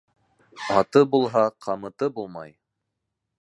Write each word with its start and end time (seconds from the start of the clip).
Аты 0.79 1.03
булһа, 1.15 1.43
ҡамыты 1.67 2.09
булмай. 2.17 2.55